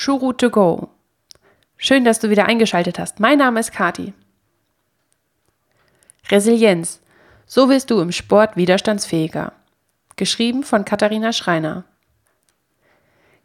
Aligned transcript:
Shuru 0.00 0.32
to 0.32 0.48
go. 0.48 0.90
Schön, 1.76 2.04
dass 2.04 2.20
du 2.20 2.30
wieder 2.30 2.46
eingeschaltet 2.46 3.00
hast. 3.00 3.18
Mein 3.18 3.38
Name 3.38 3.58
ist 3.58 3.72
Kati. 3.72 4.14
Resilienz. 6.30 7.00
So 7.46 7.68
wirst 7.68 7.90
du 7.90 8.00
im 8.00 8.12
Sport 8.12 8.56
widerstandsfähiger. 8.56 9.54
Geschrieben 10.14 10.62
von 10.62 10.84
Katharina 10.84 11.32
Schreiner. 11.32 11.82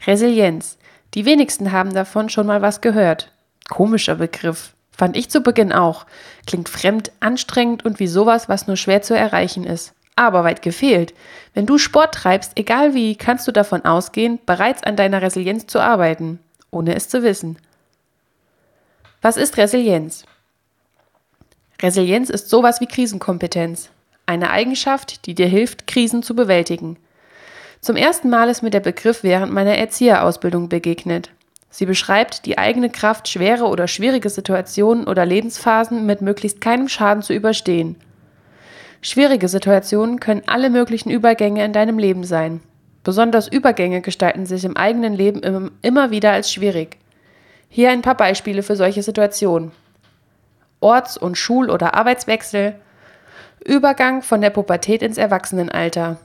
Resilienz. 0.06 0.78
Die 1.16 1.26
wenigsten 1.26 1.72
haben 1.72 1.96
davon 1.96 2.30
schon 2.30 2.46
mal 2.46 2.62
was 2.62 2.82
gehört. 2.82 3.32
Komischer 3.68 4.14
Begriff. 4.14 4.76
Fand 4.92 5.18
ich 5.18 5.32
zu 5.32 5.42
Beginn 5.42 5.74
auch. 5.74 6.06
Klingt 6.46 6.70
fremd, 6.70 7.12
anstrengend 7.20 7.84
und 7.84 8.00
wie 8.00 8.06
sowas, 8.06 8.48
was 8.48 8.68
nur 8.68 8.78
schwer 8.78 9.02
zu 9.02 9.18
erreichen 9.18 9.64
ist. 9.64 9.96
Aber 10.16 10.44
weit 10.44 10.62
gefehlt. 10.62 11.16
Wenn 11.56 11.66
du 11.66 11.80
Sport 11.80 12.14
treibst, 12.14 12.52
egal 12.58 12.94
wie, 12.94 13.16
kannst 13.16 13.48
du 13.48 13.52
davon 13.52 13.86
ausgehen, 13.86 14.40
bereits 14.46 14.84
an 14.84 14.96
deiner 14.96 15.24
Resilienz 15.24 15.66
zu 15.66 15.80
arbeiten, 15.80 16.40
ohne 16.74 16.96
es 16.96 17.08
zu 17.08 17.24
wissen. 17.24 17.58
Was 19.22 19.38
ist 19.38 19.58
Resilienz? 19.58 20.26
Resilienz 21.82 22.30
ist 22.30 22.50
sowas 22.50 22.82
wie 22.82 22.88
Krisenkompetenz. 22.88 23.90
Eine 24.26 24.50
Eigenschaft, 24.50 25.26
die 25.26 25.36
dir 25.36 25.48
hilft, 25.48 25.88
Krisen 25.88 26.24
zu 26.24 26.36
bewältigen. 26.36 26.98
Zum 27.82 27.98
ersten 27.98 28.30
Mal 28.30 28.50
ist 28.50 28.64
mir 28.64 28.70
der 28.70 28.80
Begriff 28.80 29.24
während 29.24 29.52
meiner 29.52 29.76
Erzieherausbildung 29.76 30.70
begegnet. 30.70 31.30
Sie 31.70 31.86
beschreibt 31.86 32.46
die 32.46 32.58
eigene 32.58 32.90
Kraft, 32.90 33.28
schwere 33.28 33.66
oder 33.66 33.88
schwierige 33.88 34.30
Situationen 34.30 35.08
oder 35.08 35.26
Lebensphasen 35.26 36.06
mit 36.06 36.22
möglichst 36.22 36.62
keinem 36.62 36.88
Schaden 36.88 37.24
zu 37.24 37.34
überstehen. 37.34 37.98
Schwierige 39.02 39.50
Situationen 39.50 40.20
können 40.20 40.44
alle 40.46 40.70
möglichen 40.70 41.10
Übergänge 41.10 41.66
in 41.66 41.74
deinem 41.74 42.00
Leben 42.00 42.24
sein. 42.24 42.62
Besonders 43.04 43.48
Übergänge 43.48 44.02
gestalten 44.02 44.46
sich 44.46 44.64
im 44.64 44.78
eigenen 44.78 45.14
Leben 45.14 45.72
immer 45.82 46.12
wieder 46.12 46.32
als 46.32 46.52
schwierig. 46.52 46.98
Hier 47.70 47.90
ein 47.90 48.02
paar 48.02 48.16
Beispiele 48.16 48.64
für 48.64 48.76
solche 48.76 49.04
Situationen. 49.04 49.72
Orts- 50.80 51.18
und 51.18 51.38
Schul- 51.38 51.70
oder 51.70 51.96
Arbeitswechsel, 51.96 52.76
Übergang 53.66 54.22
von 54.22 54.42
der 54.42 54.50
Pubertät 54.50 55.02
ins 55.02 55.18
Erwachsenenalter, 55.18 56.18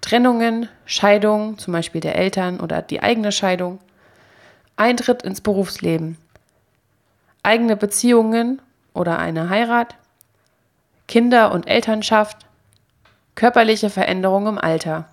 Trennungen, 0.00 0.68
Scheidung, 0.86 1.58
zum 1.58 1.72
Beispiel 1.72 2.00
der 2.00 2.16
Eltern 2.16 2.60
oder 2.60 2.82
die 2.82 3.02
eigene 3.02 3.32
Scheidung, 3.32 3.78
Eintritt 4.76 5.22
ins 5.22 5.40
Berufsleben, 5.40 6.18
eigene 7.42 7.76
Beziehungen 7.76 8.60
oder 8.94 9.18
eine 9.18 9.48
Heirat, 9.50 9.94
Kinder- 11.06 11.52
und 11.52 11.68
Elternschaft, 11.68 12.46
körperliche 13.34 13.90
Veränderung 13.90 14.46
im 14.46 14.58
Alter. 14.58 15.06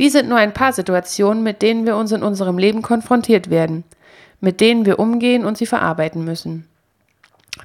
Dies 0.00 0.12
sind 0.12 0.30
nur 0.30 0.38
ein 0.38 0.54
paar 0.54 0.72
Situationen, 0.72 1.42
mit 1.42 1.60
denen 1.60 1.84
wir 1.84 1.94
uns 1.94 2.10
in 2.10 2.22
unserem 2.22 2.56
Leben 2.56 2.80
konfrontiert 2.80 3.50
werden, 3.50 3.84
mit 4.40 4.62
denen 4.62 4.86
wir 4.86 4.98
umgehen 4.98 5.44
und 5.44 5.58
sie 5.58 5.66
verarbeiten 5.66 6.24
müssen. 6.24 6.66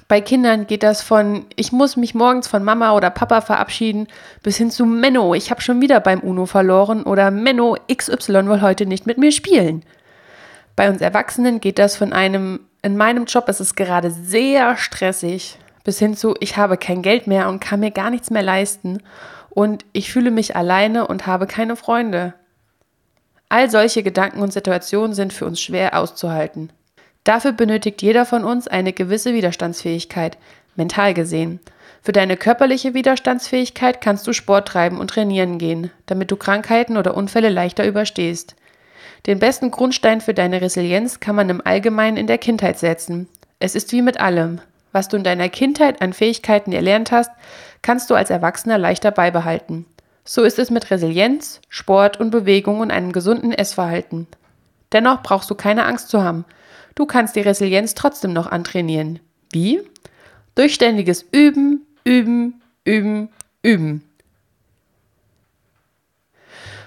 Bei 0.06 0.20
Kindern 0.20 0.66
geht 0.66 0.82
das 0.82 1.00
von 1.00 1.46
ich 1.56 1.72
muss 1.72 1.96
mich 1.96 2.14
morgens 2.14 2.46
von 2.46 2.62
Mama 2.62 2.92
oder 2.92 3.08
Papa 3.08 3.40
verabschieden 3.40 4.06
bis 4.42 4.58
hin 4.58 4.70
zu 4.70 4.84
Menno, 4.84 5.32
ich 5.32 5.50
habe 5.50 5.62
schon 5.62 5.80
wieder 5.80 5.98
beim 5.98 6.20
Uno 6.20 6.44
verloren 6.44 7.04
oder 7.04 7.30
Menno 7.30 7.78
XY 7.90 8.48
will 8.48 8.60
heute 8.60 8.84
nicht 8.84 9.06
mit 9.06 9.16
mir 9.16 9.32
spielen. 9.32 9.82
Bei 10.76 10.90
uns 10.90 11.00
Erwachsenen 11.00 11.60
geht 11.60 11.78
das 11.78 11.96
von 11.96 12.12
einem, 12.12 12.60
in 12.82 12.98
meinem 12.98 13.24
Job 13.24 13.48
ist 13.48 13.60
es 13.60 13.76
gerade 13.76 14.10
sehr 14.10 14.76
stressig, 14.76 15.58
bis 15.84 15.98
hin 15.98 16.14
zu, 16.14 16.34
ich 16.40 16.58
habe 16.58 16.76
kein 16.76 17.00
Geld 17.00 17.26
mehr 17.26 17.48
und 17.48 17.60
kann 17.60 17.80
mir 17.80 17.92
gar 17.92 18.10
nichts 18.10 18.28
mehr 18.28 18.42
leisten 18.42 18.98
und 19.56 19.86
ich 19.94 20.12
fühle 20.12 20.30
mich 20.30 20.54
alleine 20.54 21.06
und 21.06 21.26
habe 21.26 21.46
keine 21.46 21.76
Freunde. 21.76 22.34
All 23.48 23.70
solche 23.70 24.02
Gedanken 24.02 24.42
und 24.42 24.52
Situationen 24.52 25.14
sind 25.14 25.32
für 25.32 25.46
uns 25.46 25.62
schwer 25.62 25.98
auszuhalten. 25.98 26.70
Dafür 27.24 27.52
benötigt 27.52 28.02
jeder 28.02 28.26
von 28.26 28.44
uns 28.44 28.68
eine 28.68 28.92
gewisse 28.92 29.32
Widerstandsfähigkeit, 29.32 30.36
mental 30.74 31.14
gesehen. 31.14 31.60
Für 32.02 32.12
deine 32.12 32.36
körperliche 32.36 32.92
Widerstandsfähigkeit 32.92 34.02
kannst 34.02 34.26
du 34.26 34.34
Sport 34.34 34.68
treiben 34.68 35.00
und 35.00 35.08
trainieren 35.08 35.56
gehen, 35.56 35.90
damit 36.04 36.30
du 36.30 36.36
Krankheiten 36.36 36.98
oder 36.98 37.16
Unfälle 37.16 37.48
leichter 37.48 37.86
überstehst. 37.86 38.56
Den 39.24 39.38
besten 39.38 39.70
Grundstein 39.70 40.20
für 40.20 40.34
deine 40.34 40.60
Resilienz 40.60 41.18
kann 41.18 41.34
man 41.34 41.48
im 41.48 41.62
Allgemeinen 41.64 42.18
in 42.18 42.26
der 42.26 42.36
Kindheit 42.36 42.78
setzen. 42.78 43.26
Es 43.58 43.74
ist 43.74 43.90
wie 43.92 44.02
mit 44.02 44.20
allem. 44.20 44.60
Was 44.96 45.08
du 45.08 45.18
in 45.18 45.24
deiner 45.24 45.50
Kindheit 45.50 46.00
an 46.00 46.14
Fähigkeiten 46.14 46.72
erlernt 46.72 47.12
hast, 47.12 47.30
kannst 47.82 48.08
du 48.08 48.14
als 48.14 48.30
Erwachsener 48.30 48.78
leichter 48.78 49.10
beibehalten. 49.10 49.84
So 50.24 50.42
ist 50.42 50.58
es 50.58 50.70
mit 50.70 50.90
Resilienz, 50.90 51.60
Sport 51.68 52.18
und 52.18 52.30
Bewegung 52.30 52.80
und 52.80 52.90
einem 52.90 53.12
gesunden 53.12 53.52
Essverhalten. 53.52 54.26
Dennoch 54.92 55.22
brauchst 55.22 55.50
du 55.50 55.54
keine 55.54 55.84
Angst 55.84 56.08
zu 56.08 56.22
haben. 56.22 56.46
Du 56.94 57.04
kannst 57.04 57.36
die 57.36 57.42
Resilienz 57.42 57.94
trotzdem 57.94 58.32
noch 58.32 58.46
antrainieren. 58.46 59.20
Wie? 59.52 59.82
Durch 60.54 60.72
ständiges 60.72 61.26
Üben, 61.30 61.86
Üben, 62.04 62.62
Üben, 62.86 63.28
Üben. 63.60 64.02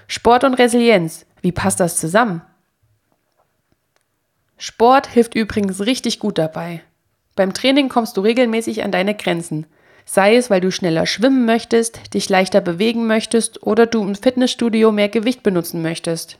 Sport 0.08 0.42
und 0.42 0.54
Resilienz. 0.54 1.26
Wie 1.42 1.52
passt 1.52 1.78
das 1.78 1.96
zusammen? 2.00 2.42
Sport 4.58 5.06
hilft 5.06 5.36
übrigens 5.36 5.86
richtig 5.86 6.18
gut 6.18 6.38
dabei. 6.38 6.82
Beim 7.36 7.54
Training 7.54 7.88
kommst 7.88 8.16
du 8.16 8.20
regelmäßig 8.20 8.82
an 8.84 8.92
deine 8.92 9.14
Grenzen. 9.14 9.66
Sei 10.04 10.36
es, 10.36 10.50
weil 10.50 10.60
du 10.60 10.72
schneller 10.72 11.06
schwimmen 11.06 11.44
möchtest, 11.44 12.14
dich 12.14 12.28
leichter 12.28 12.60
bewegen 12.60 13.06
möchtest 13.06 13.62
oder 13.62 13.86
du 13.86 14.02
im 14.02 14.14
Fitnessstudio 14.14 14.90
mehr 14.92 15.08
Gewicht 15.08 15.42
benutzen 15.42 15.82
möchtest. 15.82 16.38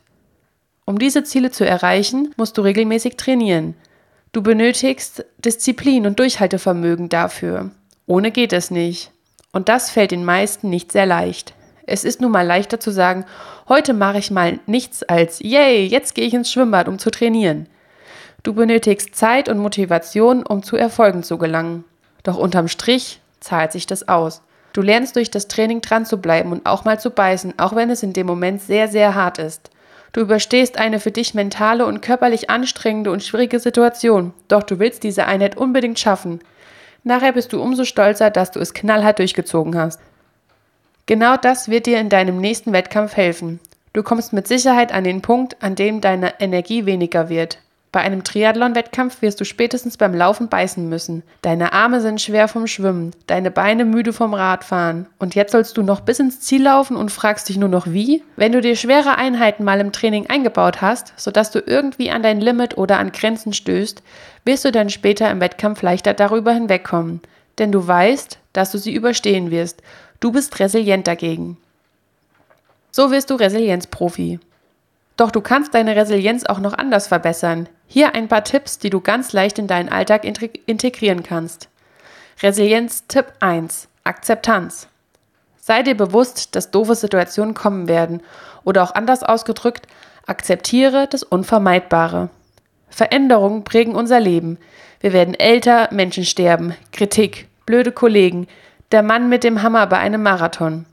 Um 0.84 0.99
diese 0.99 1.23
Ziele 1.23 1.53
zu 1.53 1.65
erreichen, 1.65 2.34
musst 2.37 2.59
du 2.59 2.62
regelmäßig 2.62 3.17
trainieren. 3.17 3.75
Du 4.33 4.43
benötigst 4.43 5.25
Disziplin 5.39 6.06
und 6.06 6.19
Durchhaltevermögen 6.19 7.09
dafür. 7.09 7.71
Ohne 8.06 8.33
geht 8.33 8.53
es 8.53 8.71
nicht. 8.71 9.12
Und 9.53 9.69
das 9.69 9.91
fällt 9.91 10.11
den 10.11 10.25
meisten 10.25 10.69
nicht 10.69 10.91
sehr 10.91 11.06
leicht. 11.06 11.55
Es 11.87 12.05
ist 12.05 12.21
nun 12.21 12.31
mal 12.31 12.47
leichter 12.47 12.79
zu 12.79 12.91
sagen, 12.91 13.25
heute 13.69 13.95
mache 13.95 14.19
ich 14.19 14.31
mal 14.31 14.61
nichts 14.67 15.03
als, 15.03 15.41
yay, 15.41 15.87
jetzt 15.87 16.15
gehe 16.15 16.27
ich 16.27 16.34
ins 16.34 16.50
Schwimmbad, 16.50 16.89
um 16.89 16.99
zu 16.99 17.11
trainieren. 17.11 17.69
Du 18.43 18.55
benötigst 18.55 19.15
Zeit 19.15 19.49
und 19.49 19.59
Motivation, 19.59 20.45
um 20.45 20.62
zu 20.62 20.77
Erfolgen 20.77 21.23
zu 21.23 21.37
gelangen. 21.37 21.84
Doch 22.23 22.39
unterm 22.39 22.69
Strich 22.69 23.21
zahlt 23.41 23.73
sich 23.73 23.87
das 23.87 24.09
aus. 24.09 24.43
Du 24.73 24.83
lernst 24.83 25.17
durch 25.17 25.31
das 25.31 25.49
Training 25.49 25.81
dran 25.81 26.06
zu 26.06 26.19
bleiben 26.19 26.53
und 26.53 26.65
auch 26.65 26.84
mal 26.84 26.99
zu 26.99 27.11
beißen, 27.11 27.59
auch 27.59 27.75
wenn 27.75 27.91
es 27.91 28.03
in 28.03 28.12
dem 28.12 28.27
Moment 28.27 28.62
sehr, 28.62 28.89
sehr 28.89 29.15
hart 29.15 29.39
ist. 29.39 29.71
Du 30.12 30.21
überstehst 30.21 30.79
eine 30.79 31.00
für 31.00 31.11
dich 31.11 31.34
mentale 31.34 31.87
und 31.87 32.03
körperlich 32.03 32.50
anstrengende 32.50 33.11
und 33.11 33.23
schwierige 33.23 33.61
Situation, 33.61 34.33
doch 34.49 34.62
du 34.62 34.79
willst 34.79 35.03
diese 35.03 35.27
Einheit 35.27 35.56
unbedingt 35.56 35.99
schaffen. 35.99 36.41
Nachher 37.05 37.33
bist 37.33 37.53
du 37.53 37.62
umso 37.62 37.84
stolzer, 37.84 38.31
dass 38.31 38.50
du 38.50 38.61
es 38.61 38.75
knallhart 38.75 39.19
durchgezogen 39.19 39.77
hast. 39.77 40.00
Genau 41.06 41.37
das 41.37 41.69
wird 41.69 41.87
dir 41.87 41.99
in 41.99 42.09
deinem 42.09 42.39
nächsten 42.39 42.73
Wettkampf 42.73 43.17
helfen. 43.17 43.61
Du 43.93 44.03
kommst 44.03 44.33
mit 44.33 44.47
Sicherheit 44.47 44.93
an 44.93 45.05
den 45.05 45.23
Punkt, 45.23 45.56
an 45.62 45.75
dem 45.75 46.00
deine 46.00 46.41
Energie 46.41 46.87
weniger 46.87 47.29
wird. 47.29 47.59
Bei 47.93 48.01
einem 48.01 48.23
Triathlon-Wettkampf 48.23 49.21
wirst 49.21 49.41
du 49.41 49.45
spätestens 49.45 49.97
beim 49.97 50.15
Laufen 50.15 50.49
beißen 50.49 50.89
müssen. 50.89 51.25
Deine 51.43 51.73
Arme 51.73 52.01
sind 52.01 52.21
schwer 52.21 52.47
vom 52.47 52.67
Schwimmen, 52.69 53.11
deine 53.27 53.51
Beine 53.51 53.84
müde 53.84 54.12
vom 54.12 54.33
Radfahren. 54.33 55.06
Und 55.19 55.34
jetzt 55.34 55.53
sollst 55.53 55.77
du 55.77 55.83
noch 55.83 56.00
bis 56.00 56.21
ins 56.21 56.41
Ziel 56.41 56.62
laufen 56.62 56.97
und 56.97 57.11
fragst 57.11 57.49
dich 57.49 57.56
nur 57.56 57.69
noch 57.69 57.89
wie? 57.89 58.23
Wenn 58.37 58.53
du 58.53 58.61
dir 58.61 58.77
schwere 58.77 59.17
Einheiten 59.17 59.65
mal 59.65 59.81
im 59.81 59.91
Training 59.91 60.29
eingebaut 60.29 60.81
hast, 60.81 61.12
sodass 61.17 61.50
du 61.50 61.59
irgendwie 61.59 62.11
an 62.11 62.23
dein 62.23 62.41
Limit 62.41 62.79
oder 62.79 62.99
an 62.99 63.11
Grenzen 63.11 63.53
stößt, 63.53 64.03
wirst 64.45 64.65
du 64.65 64.71
dann 64.71 64.89
später 64.89 65.29
im 65.31 65.41
Wettkampf 65.41 65.83
leichter 65.83 66.15
darüber 66.15 66.53
hinwegkommen. 66.53 67.21
Denn 67.59 67.73
du 67.73 67.87
weißt, 67.87 68.39
dass 68.53 68.71
du 68.71 68.79
sie 68.79 68.95
überstehen 68.95 69.50
wirst 69.50 69.83
Du 70.21 70.33
bist 70.33 70.61
resilient 70.61 71.06
dagegen. 71.06 71.56
So 72.91 73.11
wirst 73.11 73.31
du 73.31 73.37
Resilienzprofi. 73.37 74.39
Doch 75.17 75.31
du 75.31 75.41
kannst 75.41 75.73
deine 75.73 75.97
Resilienz 75.97 76.45
auch 76.45 76.61
noch 76.61 76.75
anders 76.75 77.09
verbessern. 77.09 77.69
Hier 77.92 78.14
ein 78.14 78.28
paar 78.28 78.44
Tipps, 78.44 78.78
die 78.78 78.88
du 78.88 79.00
ganz 79.00 79.32
leicht 79.32 79.58
in 79.58 79.66
deinen 79.66 79.88
Alltag 79.88 80.25
integrieren 80.25 81.25
kannst. 81.25 81.69
Resilienz-Tipp 82.40 83.26
1. 83.40 83.88
Akzeptanz. 84.04 84.87
Sei 85.56 85.82
dir 85.82 85.96
bewusst, 85.96 86.54
dass 86.54 86.70
doofe 86.70 86.94
Situationen 86.94 87.52
kommen 87.52 87.88
werden 87.88 88.22
oder 88.62 88.84
auch 88.84 88.94
anders 88.94 89.25
ausgedrückt, 89.25 89.88
akzeptiere 90.25 91.08
das 91.08 91.25
Unvermeidbare. 91.25 92.28
Veränderungen 92.90 93.64
prägen 93.64 93.96
unser 93.96 94.20
Leben. 94.20 94.58
Wir 95.00 95.12
werden 95.12 95.34
älter, 95.34 95.88
Menschen 95.90 96.25
sterben, 96.25 96.76
Kritik, 96.92 97.48
blöde 97.66 97.90
Kollegen, 97.90 98.46
der 98.92 99.02
Mann 99.02 99.28
mit 99.28 99.42
dem 99.42 99.64
Hammer 99.64 99.88
bei 99.88 99.98
einem 99.98 100.22
Marathon. 100.22 100.87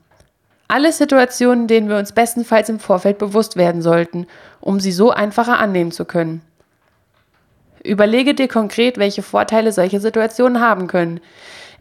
Alle 0.66 0.90
Situationen, 0.90 1.68
denen 1.68 1.88
wir 1.88 1.96
uns 1.96 2.10
bestenfalls 2.10 2.68
im 2.68 2.80
Vorfeld 2.80 3.18
bewusst 3.18 3.54
werden 3.54 3.82
sollten, 3.82 4.26
um 4.60 4.80
sie 4.80 4.90
so 4.90 5.12
einfacher 5.12 5.60
annehmen 5.60 5.92
zu 5.92 6.04
können. 6.04 6.42
Überlege 7.88 8.34
dir 8.34 8.48
konkret, 8.48 8.98
welche 8.98 9.22
Vorteile 9.22 9.72
solche 9.72 9.98
Situationen 9.98 10.60
haben 10.60 10.86
können. 10.86 11.20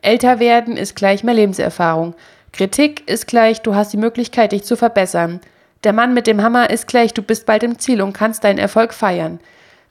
Älter 0.01 0.39
werden 0.39 0.77
ist 0.77 0.95
gleich 0.95 1.24
mehr 1.24 1.33
Lebenserfahrung. 1.33 2.15
Kritik 2.54 3.07
ist 3.09 3.27
gleich, 3.27 3.62
du 3.62 3.75
hast 3.75 3.92
die 3.94 3.98
Möglichkeit, 3.98 4.54
dich 4.54 4.63
zu 4.63 4.77
verbessern. 4.77 5.42
Der 5.83 5.94
Mann 5.94 6.13
mit 6.13 6.25
dem 6.25 6.42
Hammer 6.42 6.69
ist 6.69 6.88
gleich, 6.88 7.13
du 7.13 7.21
bist 7.21 7.45
bald 7.45 7.63
im 7.63 7.77
Ziel 7.77 8.01
und 8.01 8.13
kannst 8.13 8.44
deinen 8.44 8.57
Erfolg 8.57 8.94
feiern. 8.94 9.39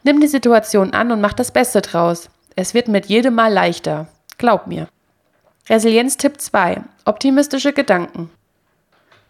Nimm 0.02 0.20
die 0.20 0.26
Situation 0.26 0.92
an 0.94 1.12
und 1.12 1.20
mach 1.20 1.32
das 1.32 1.50
Beste 1.50 1.80
draus. 1.82 2.28
Es 2.56 2.72
wird 2.72 2.88
mit 2.88 3.06
jedem 3.06 3.34
Mal 3.34 3.52
leichter. 3.52 4.08
Glaub 4.38 4.66
mir. 4.66 4.88
Resilienz-Tipp 5.68 6.40
2. 6.40 6.80
Optimistische 7.04 7.72
Gedanken. 7.72 8.30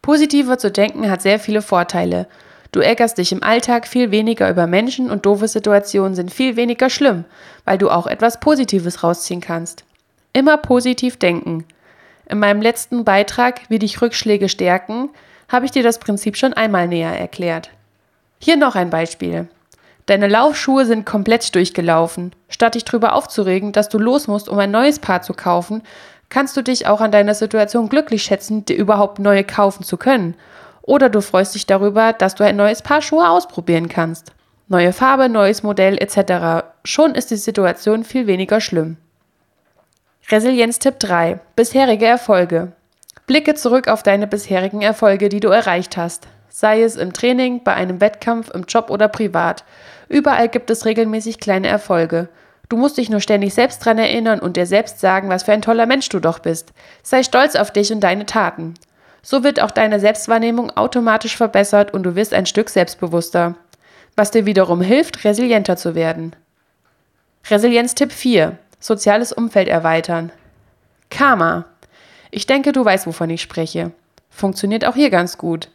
Positiver 0.03 0.57
zu 0.57 0.71
denken 0.71 1.11
hat 1.11 1.23
sehr 1.23 1.41
viele 1.41 1.63
Vorteile. 1.63 2.29
Du 2.77 2.83
ärgerst 2.83 3.17
dich 3.17 3.33
im 3.33 3.43
Alltag 3.43 3.89
viel 3.89 4.11
weniger 4.11 4.51
über 4.51 4.67
Menschen 4.67 5.11
und 5.11 5.25
doofe 5.25 5.49
Situationen 5.49 6.15
sind 6.15 6.31
viel 6.31 6.57
weniger 6.57 6.91
schlimm, 6.91 7.25
weil 7.65 7.79
du 7.79 7.89
auch 7.89 8.07
etwas 8.07 8.39
Positives 8.39 9.03
rausziehen 9.03 9.41
kannst. 9.41 9.85
Immer 10.35 10.59
positiv 10.59 11.17
denken. 11.17 11.65
In 12.29 12.39
meinem 12.39 12.61
letzten 12.61 13.03
Beitrag, 13.03 13.63
wie 13.71 13.79
dich 13.79 14.03
Rückschläge 14.03 14.51
stärken, 14.51 15.09
habe 15.49 15.65
ich 15.65 15.71
dir 15.71 15.83
das 15.83 15.99
Prinzip 15.99 16.37
schon 16.37 16.53
einmal 16.53 16.87
näher 16.87 17.19
erklärt. 17.19 17.71
Hier 18.41 18.59
noch 18.59 18.75
ein 18.75 18.91
Beispiel. 18.91 19.49
Deine 20.05 20.29
Laufschuhe 20.29 20.85
sind 20.85 21.07
komplett 21.07 21.55
durchgelaufen. 21.55 22.33
Statt 22.51 22.75
dich 22.75 22.85
darüber 22.85 23.15
aufzuregen, 23.15 23.73
dass 23.73 23.89
du 23.89 23.99
los 23.99 24.29
musst, 24.29 24.51
um 24.51 24.59
ein 24.59 24.71
neues 24.71 24.99
Paar 24.99 25.23
zu 25.23 25.33
kaufen, 25.33 25.81
kannst 26.29 26.55
du 26.59 26.63
dich 26.63 26.87
auch 26.87 27.01
an 27.01 27.11
deiner 27.11 27.33
Situation 27.33 27.89
glücklich 27.89 28.23
schätzen, 28.23 28.67
dir 28.67 28.77
überhaupt 28.77 29.19
neue 29.19 29.45
kaufen 29.45 29.83
zu 29.83 29.97
können. 29.97 30.35
Oder 30.87 31.11
du 31.11 31.21
freust 31.21 31.55
dich 31.55 31.67
darüber, 31.67 32.13
dass 32.13 32.37
du 32.37 32.45
ein 32.45 32.57
neues 32.57 32.81
Paar 32.81 33.03
Schuhe 33.03 33.29
ausprobieren 33.29 33.89
kannst. 33.89 34.33
Neue 34.69 34.93
Farbe, 34.93 35.29
neues 35.29 35.63
Modell 35.63 35.99
etc. 35.99 36.65
Schon 36.85 37.15
ist 37.15 37.31
die 37.31 37.37
Situation 37.37 38.05
viel 38.05 38.27
weniger 38.27 38.61
schlimm. 38.61 38.97
Resilienz-Tipp 40.31 40.99
3. 40.99 41.41
Bisherige 41.57 42.07
Erfolge. 42.07 42.73
Blicke 43.27 43.55
zurück 43.55 43.89
auf 43.89 44.05
deine 44.05 44.29
bisherigen 44.29 44.83
Erfolge, 44.83 45.29
die 45.29 45.41
du 45.41 45.49
erreicht 45.49 45.97
hast. 45.97 46.29
Sei 46.49 46.83
es 46.83 46.97
im 46.97 47.13
Training, 47.13 47.65
bei 47.65 47.75
einem 47.75 48.01
Wettkampf, 48.01 48.51
im 48.51 48.65
Job 48.65 48.91
oder 48.91 49.09
privat. 49.09 49.65
Überall 50.09 50.49
gibt 50.49 50.71
es 50.71 50.85
regelmäßig 50.85 51.41
kleine 51.41 51.67
Erfolge. 51.67 52.29
Du 52.69 52.77
musst 52.77 52.97
dich 52.97 53.11
nur 53.11 53.21
ständig 53.21 53.55
selbst 53.55 53.85
dran 53.85 53.99
erinnern 53.99 54.41
und 54.41 54.57
dir 54.57 54.67
selbst 54.67 55.01
sagen, 55.01 55.29
was 55.29 55.43
für 55.43 55.53
ein 55.53 55.63
toller 55.63 55.87
Mensch 55.87 56.09
du 56.09 56.21
doch 56.21 56.39
bist. 56.39 56.73
Sei 57.03 57.23
stolz 57.23 57.57
auf 57.57 57.73
dich 57.73 57.93
und 57.93 58.01
deine 58.01 58.27
Taten. 58.27 58.75
So 59.29 59.43
wird 59.43 59.59
auch 59.59 59.73
deine 59.73 59.99
Selbstwahrnehmung 59.99 60.71
automatisch 60.77 61.37
verbessert 61.37 61.93
und 61.93 62.05
du 62.05 62.15
wirst 62.15 62.33
ein 62.33 62.47
Stück 62.47 62.71
selbstbewusster. 62.71 63.57
Was 64.15 64.31
dir 64.31 64.47
wiederum 64.47 64.81
hilft, 64.81 65.25
resilienter 65.25 65.77
zu 65.77 65.97
werden. 65.97 66.37
Resilienz-Tipp 67.51 68.13
4. 68.13 68.57
Soziales 68.79 69.33
Umfeld 69.33 69.67
erweitern. 69.67 70.31
Karma. 71.11 71.65
Ich 72.31 72.47
denke, 72.47 72.71
du 72.71 72.85
weißt, 72.85 73.09
wovon 73.09 73.29
ich 73.31 73.43
spreche. 73.43 73.91
Funktioniert 74.31 74.85
auch 74.85 74.95
hier 74.95 75.11
ganz 75.11 75.39
gut. 75.39 75.71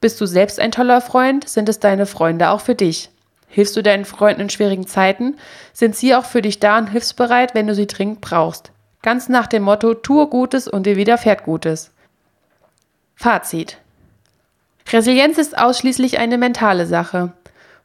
Bist 0.00 0.20
du 0.20 0.26
selbst 0.26 0.60
ein 0.60 0.70
toller 0.70 1.00
Freund, 1.00 1.48
sind 1.48 1.68
es 1.68 1.80
deine 1.80 2.06
Freunde 2.06 2.50
auch 2.50 2.60
für 2.60 2.76
dich. 2.76 3.10
Hilfst 3.48 3.76
du 3.76 3.82
deinen 3.82 4.04
Freunden 4.04 4.42
in 4.42 4.50
schwierigen 4.50 4.86
Zeiten, 4.86 5.38
sind 5.72 5.96
sie 5.96 6.14
auch 6.14 6.24
für 6.24 6.40
dich 6.40 6.60
da 6.60 6.78
und 6.78 6.90
hilfsbereit, 6.90 7.56
wenn 7.56 7.66
du 7.66 7.74
sie 7.74 7.88
dringend 7.88 8.20
brauchst. 8.20 8.70
Ganz 9.02 9.28
nach 9.28 9.48
dem 9.48 9.64
Motto, 9.64 9.92
tue 9.94 10.28
Gutes 10.28 10.68
und 10.68 10.86
dir 10.86 10.94
widerfährt 10.94 11.42
Gutes. 11.42 11.90
Fazit. 13.14 13.78
Resilienz 14.90 15.38
ist 15.38 15.56
ausschließlich 15.56 16.18
eine 16.18 16.38
mentale 16.38 16.86
Sache. 16.86 17.32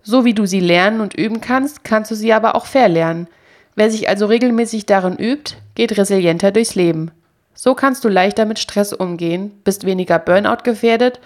So 0.01 0.25
wie 0.25 0.33
du 0.33 0.45
sie 0.45 0.59
lernen 0.59 1.01
und 1.01 1.13
üben 1.13 1.41
kannst, 1.41 1.83
kannst 1.83 2.11
du 2.11 2.15
sie 2.15 2.33
aber 2.33 2.55
auch 2.55 2.65
verlernen. 2.65 3.27
Wer 3.75 3.91
sich 3.91 4.09
also 4.09 4.25
regelmäßig 4.25 4.85
darin 4.85 5.17
übt, 5.17 5.55
geht 5.75 5.97
resilienter 5.97 6.51
durchs 6.51 6.75
Leben. 6.75 7.11
So 7.53 7.75
kannst 7.75 8.03
du 8.03 8.09
leichter 8.09 8.45
mit 8.45 8.59
Stress 8.59 8.93
umgehen, 8.93 9.51
bist 9.63 9.85
weniger 9.85 10.19
Burnout 10.19 10.63
gefährdet 10.63 11.19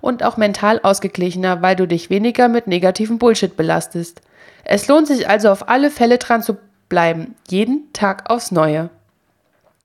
und 0.00 0.22
auch 0.22 0.36
mental 0.36 0.80
ausgeglichener, 0.82 1.62
weil 1.62 1.76
du 1.76 1.86
dich 1.86 2.10
weniger 2.10 2.48
mit 2.48 2.66
negativen 2.66 3.18
Bullshit 3.18 3.56
belastest. 3.56 4.20
Es 4.64 4.86
lohnt 4.86 5.06
sich 5.06 5.28
also 5.28 5.50
auf 5.50 5.68
alle 5.68 5.90
Fälle 5.90 6.18
dran 6.18 6.42
zu 6.42 6.58
bleiben, 6.88 7.34
jeden 7.48 7.92
Tag 7.92 8.28
aufs 8.30 8.50
Neue. 8.50 8.90